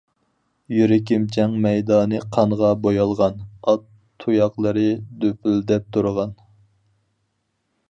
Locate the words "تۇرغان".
5.99-6.35